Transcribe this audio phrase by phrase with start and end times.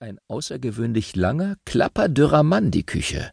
[0.00, 3.32] ein außergewöhnlich langer, klapperdürrer Mann die Küche.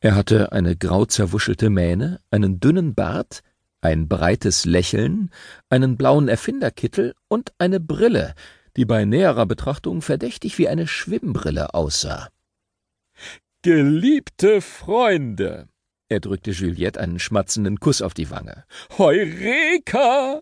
[0.00, 3.40] Er hatte eine grau zerwuschelte Mähne, einen dünnen Bart,
[3.80, 5.30] ein breites Lächeln,
[5.70, 8.34] einen blauen Erfinderkittel und eine Brille,
[8.76, 12.28] die bei näherer Betrachtung verdächtig wie eine Schwimmbrille aussah.
[13.62, 15.68] Geliebte Freunde,
[16.08, 18.64] er drückte Juliette einen schmatzenden Kuss auf die Wange.
[18.98, 20.40] Heureka!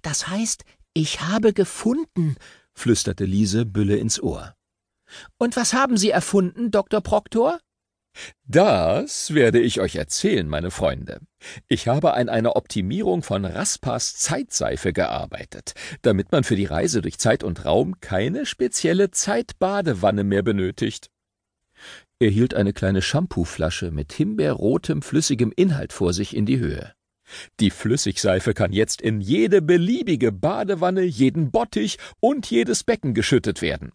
[0.00, 0.64] Das heißt,
[0.94, 2.36] ich habe gefunden,
[2.76, 4.54] flüsterte Liese Bülle ins Ohr.
[5.38, 7.00] Und was haben Sie erfunden, Dr.
[7.00, 7.58] Proktor?
[8.46, 11.20] Das werde ich euch erzählen, meine Freunde.
[11.68, 17.18] Ich habe an einer Optimierung von Raspas Zeitseife gearbeitet, damit man für die Reise durch
[17.18, 21.10] Zeit und Raum keine spezielle Zeitbadewanne mehr benötigt.
[22.18, 26.95] Er hielt eine kleine Shampooflasche mit himbeerrotem, flüssigem Inhalt vor sich in die Höhe.
[27.60, 33.92] Die Flüssigseife kann jetzt in jede beliebige Badewanne, jeden Bottich und jedes Becken geschüttet werden.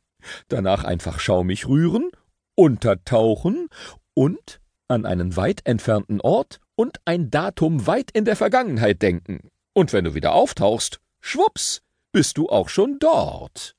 [0.48, 2.12] Danach einfach schaumig rühren,
[2.56, 3.70] untertauchen
[4.14, 9.50] und an einen weit entfernten Ort und ein Datum weit in der Vergangenheit denken.
[9.74, 13.76] Und wenn du wieder auftauchst, schwups, bist du auch schon dort.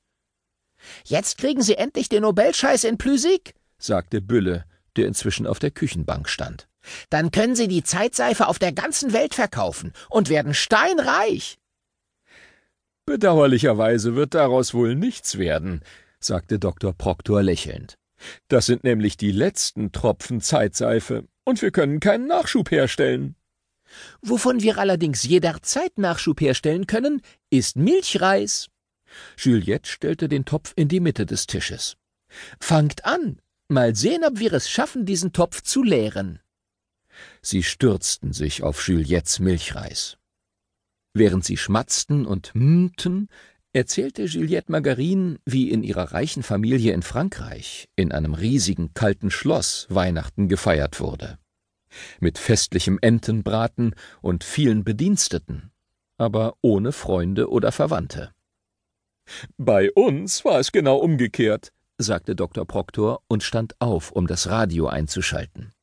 [1.05, 6.27] Jetzt kriegen Sie endlich den Nobelscheiß in Physik, sagte Bülle, der inzwischen auf der Küchenbank
[6.27, 6.67] stand.
[7.09, 11.57] Dann können Sie die Zeitseife auf der ganzen Welt verkaufen und werden steinreich.
[13.05, 15.81] Bedauerlicherweise wird daraus wohl nichts werden,
[16.19, 16.93] sagte Dr.
[16.93, 17.97] Proktor lächelnd.
[18.47, 23.35] Das sind nämlich die letzten Tropfen Zeitseife, und wir können keinen Nachschub herstellen.
[24.21, 28.69] Wovon wir allerdings jederzeit Nachschub herstellen können, ist Milchreis.
[29.37, 31.97] Juliette stellte den Topf in die Mitte des Tisches.
[32.59, 36.39] Fangt an, mal sehen, ob wir es schaffen, diesen Topf zu leeren.
[37.41, 40.17] Sie stürzten sich auf Juliettes Milchreis.
[41.13, 43.27] Während sie schmatzten und mmten,
[43.71, 49.87] erzählte Juliette Margarine, wie in ihrer reichen Familie in Frankreich in einem riesigen kalten Schloss
[49.89, 51.37] Weihnachten gefeiert wurde.
[52.19, 55.71] Mit festlichem Entenbraten und vielen Bediensteten,
[56.17, 58.31] aber ohne Freunde oder Verwandte.
[59.57, 62.65] Bei uns war es genau umgekehrt, sagte Dr.
[62.65, 65.73] Proktor und stand auf, um das Radio einzuschalten.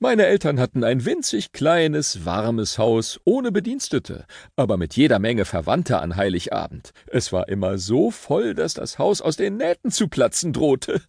[0.00, 6.00] Meine Eltern hatten ein winzig kleines, warmes Haus ohne Bedienstete, aber mit jeder Menge Verwandter
[6.02, 6.92] an Heiligabend.
[7.08, 11.02] Es war immer so voll, dass das Haus aus den Nähten zu platzen drohte.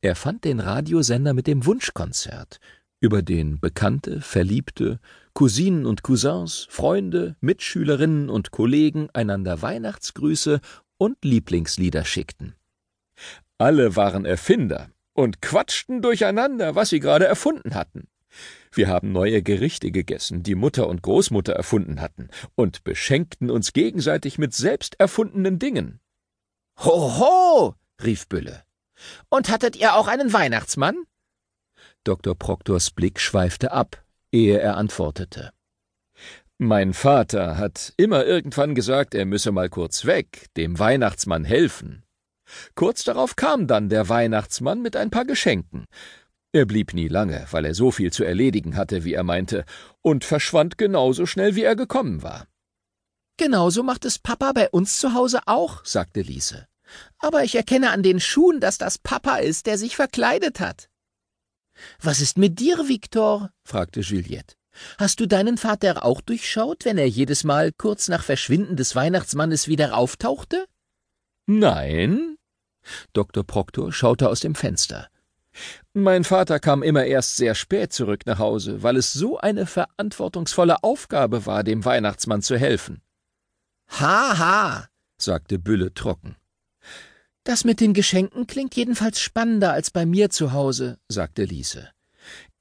[0.00, 2.58] Er fand den Radiosender mit dem Wunschkonzert,
[2.98, 4.98] über den Bekannte, Verliebte,
[5.32, 10.60] Cousinen und Cousins, Freunde, Mitschülerinnen und Kollegen einander Weihnachtsgrüße
[10.98, 12.56] und Lieblingslieder schickten.
[13.56, 18.08] Alle waren Erfinder, und quatschten durcheinander, was sie gerade erfunden hatten.
[18.72, 24.38] Wir haben neue Gerichte gegessen, die Mutter und Großmutter erfunden hatten, und beschenkten uns gegenseitig
[24.38, 26.00] mit selbst erfundenen Dingen.
[26.78, 27.74] Hoho!
[28.02, 28.64] rief Bülle.
[29.28, 30.96] Und hattet ihr auch einen Weihnachtsmann?
[32.02, 32.34] Dr.
[32.34, 35.52] Proktors Blick schweifte ab, ehe er antwortete.
[36.58, 42.03] Mein Vater hat immer irgendwann gesagt, er müsse mal kurz weg, dem Weihnachtsmann helfen.
[42.74, 45.86] Kurz darauf kam dann der Weihnachtsmann mit ein paar Geschenken.
[46.52, 49.64] Er blieb nie lange, weil er so viel zu erledigen hatte, wie er meinte,
[50.02, 52.46] und verschwand genauso schnell, wie er gekommen war.
[53.36, 56.68] Genauso macht es Papa bei uns zu Hause auch, sagte Liese.
[57.18, 60.88] Aber ich erkenne an den Schuhen, dass das Papa ist, der sich verkleidet hat.
[62.00, 63.50] Was ist mit dir, Viktor?
[63.64, 64.54] fragte Juliette.
[64.98, 69.68] Hast du deinen Vater auch durchschaut, wenn er jedes Mal kurz nach Verschwinden des Weihnachtsmannes
[69.68, 70.66] wieder auftauchte?
[71.46, 72.36] Nein.
[73.12, 73.44] Dr.
[73.44, 75.08] Proktor schaute aus dem Fenster.
[75.92, 80.82] Mein Vater kam immer erst sehr spät zurück nach Hause, weil es so eine verantwortungsvolle
[80.82, 83.02] Aufgabe war, dem Weihnachtsmann zu helfen.
[84.00, 84.88] Ha, ha,
[85.18, 86.36] sagte Bülle trocken.
[87.44, 91.90] Das mit den Geschenken klingt jedenfalls spannender als bei mir zu Hause, sagte Liese.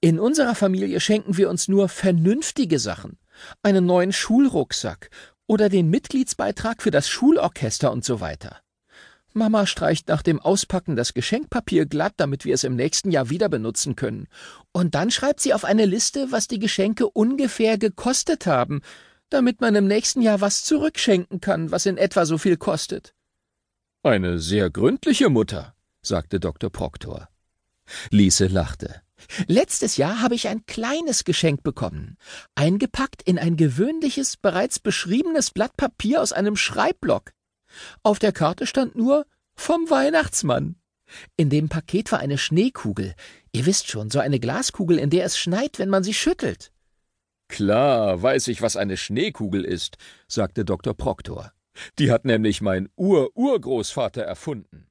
[0.01, 3.17] In unserer Familie schenken wir uns nur vernünftige Sachen.
[3.61, 5.09] Einen neuen Schulrucksack
[5.47, 8.59] oder den Mitgliedsbeitrag für das Schulorchester und so weiter.
[9.35, 13.49] Mama streicht nach dem Auspacken das Geschenkpapier glatt, damit wir es im nächsten Jahr wieder
[13.49, 14.27] benutzen können.
[14.71, 18.81] Und dann schreibt sie auf eine Liste, was die Geschenke ungefähr gekostet haben,
[19.29, 23.13] damit man im nächsten Jahr was zurückschenken kann, was in etwa so viel kostet.
[24.03, 26.69] Eine sehr gründliche Mutter, sagte Dr.
[26.69, 27.29] Proktor.
[28.09, 29.01] Liese lachte.
[29.47, 32.17] Letztes Jahr habe ich ein kleines Geschenk bekommen,
[32.55, 37.31] eingepackt in ein gewöhnliches, bereits beschriebenes Blatt Papier aus einem Schreibblock.
[38.03, 39.25] Auf der Karte stand nur
[39.55, 40.75] vom Weihnachtsmann.
[41.37, 43.13] In dem Paket war eine Schneekugel.
[43.51, 46.71] Ihr wisst schon, so eine Glaskugel, in der es schneit, wenn man sie schüttelt.
[47.49, 49.97] Klar, weiß ich, was eine Schneekugel ist,
[50.27, 50.95] sagte Dr.
[50.95, 51.51] Proktor.
[51.99, 54.87] Die hat nämlich mein Ur-Urgroßvater erfunden.